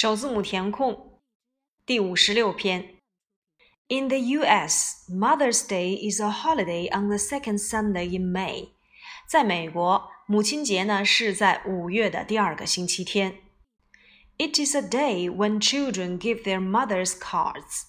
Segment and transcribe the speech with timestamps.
[0.00, 1.18] 首字母填空
[1.84, 3.00] 第五十六篇。
[3.88, 8.68] In the U.S., Mother's Day is a holiday on the second Sunday in May.
[9.28, 13.40] 在美国，母亲节呢是在五月的第二个星期天。
[14.36, 17.86] It is a day when children give their mothers cards.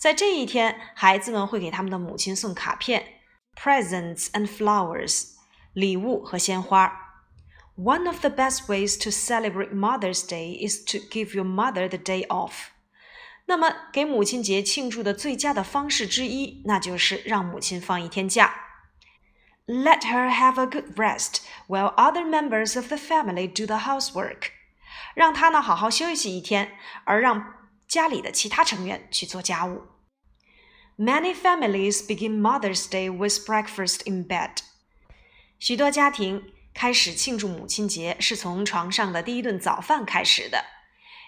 [0.00, 3.20] 在这一天，孩子们会给他们的母亲送卡片
[3.54, 5.34] ，presents and flowers，
[5.74, 7.01] 礼物和鲜花。
[7.81, 12.25] One of the best ways to celebrate Mother's Day is to give your mother the day
[12.27, 12.69] off.
[13.45, 18.53] 那么，给母亲节庆祝的最佳的方式之一，那就是让母亲放一天假。
[19.67, 24.49] Let her have a good rest while other members of the family do the housework.
[25.13, 26.71] 让她呢好好休息一天，
[27.05, 27.53] 而让
[27.87, 29.83] 家里的其他成员去做家务。
[30.97, 34.57] Many families begin Mother's Day with breakfast in bed.
[35.59, 40.63] 许多家庭 开始庆祝母亲节是从床上的第一顿早饭开始的。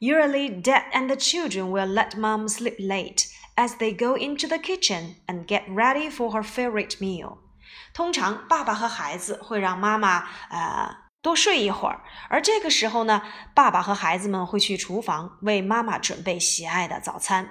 [0.00, 4.58] Usually, Dad and the children will let Mom sleep late as they go into the
[4.58, 7.38] kitchen and get ready for her favorite meal.
[7.94, 13.22] 通常，爸爸和孩子会让妈妈呃多睡一会儿，而这个时候呢，
[13.54, 17.50] 爸爸和孩子们会去厨房为妈妈准备喜爱的早餐。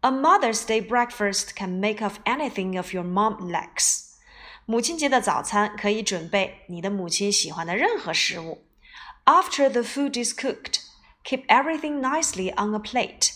[0.00, 4.09] A Mother's Day breakfast can make of anything of your mom likes.
[4.64, 8.66] 母亲节的早餐可以准备你的母亲喜欢的任何食物。
[9.24, 10.80] After the food is cooked.
[11.24, 13.32] Keep everything nicely on a plate.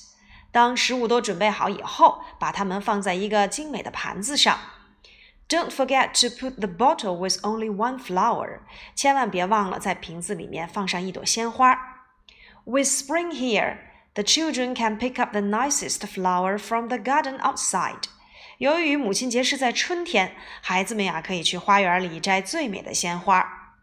[0.53, 4.59] 当食物都准备好以后，把它们放在一个精美的盘子上。
[5.49, 8.61] Don't forget to put the bottle with only one flower.
[8.95, 11.77] 千万别忘了在瓶子里面放上一朵鲜花。
[12.65, 13.79] With spring here,
[14.15, 18.05] the children can pick up the nicest flower from the garden outside.
[18.60, 23.74] 由于母亲节是在春天，孩子们呀可以去花园里摘最美的鲜花。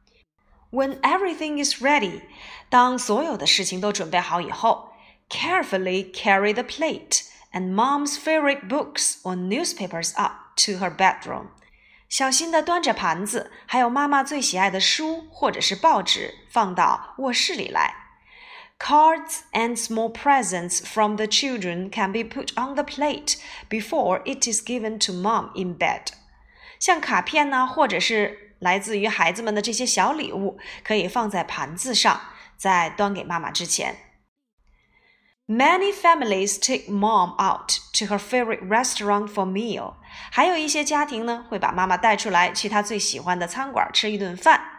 [0.70, 2.22] when everything is ready，
[2.70, 4.94] 当所有的事情都准备好以后
[5.28, 11.48] ，carefully carry the plate and mom's favorite books or newspapers up to her bedroom。
[12.08, 18.01] 小心地端着盘子，还有妈妈最喜爱的书或者是报纸，放到卧室里来。
[18.81, 23.35] Cards and small presents from the children can be put on the plate
[23.69, 26.13] before it is given to mom in bed。
[26.79, 32.21] 像卡片呢，或者是来自于孩子们的这些小礼物，可以放在盘子上，
[32.55, 33.95] 在端给妈妈之前。
[35.47, 39.93] Many families take mom out to her favorite restaurant for meal。
[40.31, 44.70] 还有一些家庭呢，会把妈妈带出来，去她最喜欢的餐馆吃一顿饭。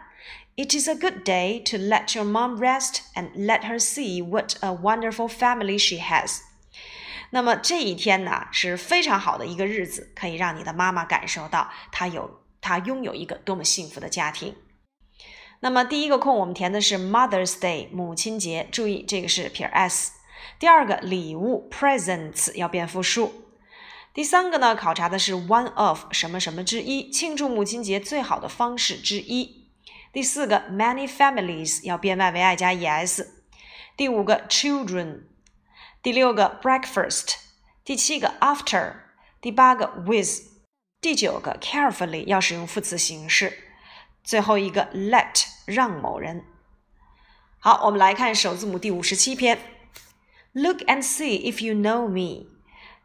[0.56, 4.54] It is a good day to let your mom rest and let her see what
[4.60, 6.42] a wonderful family she has。
[7.30, 12.44] 那么这一天呢，是非常好的一个日子，可以让你的妈妈感受到她有。
[12.60, 14.54] 她拥有一个多么幸福的家庭。
[15.58, 20.12] 那么第一个空我们填的是 Mother's Day 母亲节，注意这个是撇 s。
[20.60, 23.50] 第二个礼物 presents 要变复数。
[24.14, 29.63] 第三个呢，考察的是 one of 什么什么之一，庆祝母亲节最好的方式之一。
[30.14, 33.26] 第四个 many families 要变 y 为 i 加 es。
[33.96, 35.24] 第五个 children。
[36.02, 37.34] 第六个 breakfast。
[37.84, 38.94] 第七个 after。
[39.40, 40.42] 第八个 with。
[41.00, 43.58] 第九个 carefully 要使用副词形式，
[44.22, 46.44] 最后一个 let 让某人。
[47.58, 49.58] 好，我们来看首字母第五十七篇。
[50.52, 52.46] Look and see if you know me。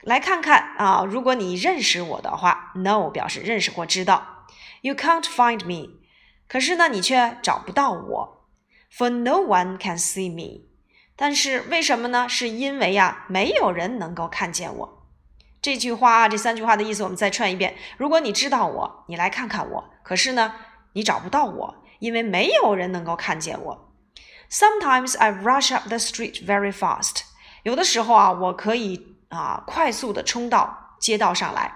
[0.01, 4.45] 来看看啊，如果你认识我的话，know 表示认识或知道。
[4.81, 5.99] You can't find me，
[6.49, 8.47] 可是呢，你却找不到我。
[8.91, 10.65] For no one can see me，
[11.15, 12.27] 但是为什么呢？
[12.27, 15.05] 是因为呀，没有人能够看见我。
[15.61, 17.75] 这句话啊，这三句话的意思我们再串一遍。
[17.97, 19.89] 如果你知道我，你来看看我。
[20.01, 20.55] 可是呢，
[20.93, 23.93] 你找不到我，因为没有人能够看见我。
[24.49, 27.21] Sometimes I rush up the street very fast。
[27.61, 31.75] 有的时候啊，我可以啊快速的冲到街道上来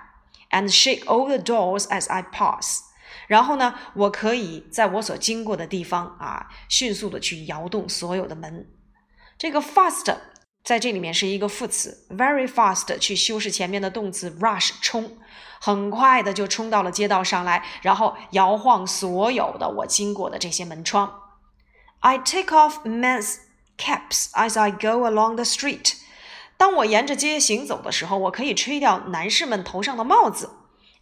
[0.50, 2.79] ，and shake all the doors as I pass。
[3.28, 8.68] 然后呢，我可以在我所经过的地方啊，迅速的去摇动所有的门。
[9.38, 10.15] 这个 fast。
[10.63, 15.18] 在这里面是一个副词，very fast 去修饰前面的动词 rush 冲，
[15.60, 21.19] 很快的就冲到了街道上来，然后摇晃所有的我经过的这些门窗。
[22.00, 23.39] I take off men's
[23.77, 25.95] caps as I go along the street。
[26.56, 30.50] 当我沿着街行走的时候，我可以吹掉男士们头上的帽子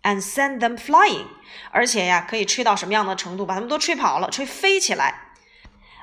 [0.02, 1.26] ，and send them flying。
[1.70, 3.46] 而且呀，可以吹到什么样的程度？
[3.46, 5.32] 把他们都吹跑了，吹飞起来。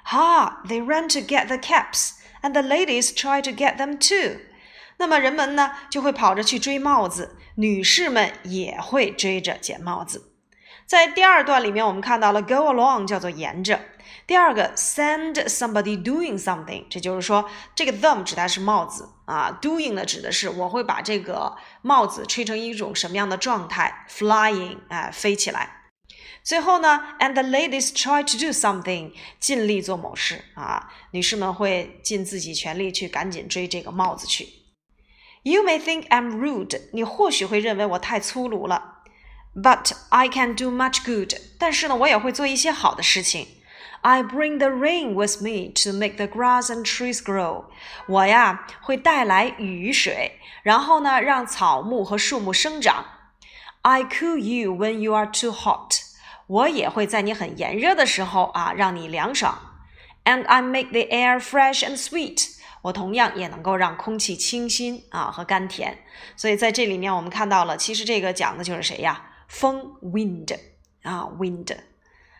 [0.05, 0.63] Ha!
[0.67, 2.13] They ran to get the caps.
[2.41, 4.41] And the ladies try to get them too。
[4.97, 10.33] 那么人们呢就会跑着去追帽子，女士们也会追着捡帽子。
[10.88, 13.78] 在第二段里面，我们看到了 go along 叫做沿着，
[14.26, 17.44] 第二个，send somebody doing something，这就是说
[17.74, 25.90] 这个 them 指的是帽子啊，doing 呢指的是我会把这个帽子吹成一种什么样的状态，flying，哎，飞起来。
[26.42, 34.48] 最后呢，and the ladies try to do something，尽力做某事啊，女士们会尽自己全力去赶紧追这个帽子去。
[35.42, 38.97] You may think I'm rude，你或许会认为我太粗鲁了
[39.62, 43.48] ，but I can do much good，但是呢，我也会做一些好的事情。
[44.00, 47.64] I bring the rain with me to make the grass and trees grow。
[48.06, 53.04] 我呀会带来雨水，然后呢让草木和树木生长。
[53.82, 56.00] I cool you when you are too hot。
[56.46, 59.58] 我也会在你很炎热的时候啊，让你凉爽。
[60.24, 62.56] And I make the air fresh and sweet。
[62.82, 65.98] 我同样也能够让空气清新啊和甘甜。
[66.36, 69.22] 所以在这里面我们看到了，其实这个讲的就是谁呀？
[69.48, 70.56] 风，wind
[71.02, 71.76] 啊，wind。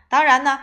[0.09, 0.61] 当然呢，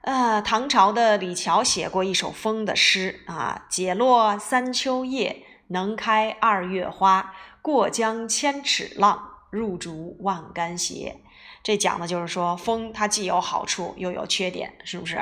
[0.00, 7.34] 呃，唐朝的李峤写过一首风的诗啊：“解落三秋叶，能开二月花。
[7.60, 11.20] 过江千尺浪，入竹万竿斜。”
[11.62, 15.20] 这讲的就是说，风它既有好处，又有缺点，是不是？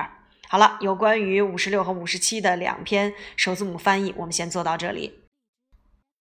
[0.49, 5.26] 好了，有关于五十六和五十七的两篇首字母翻译，我们先做到这里。